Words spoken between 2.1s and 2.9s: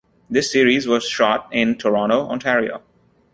Ontario.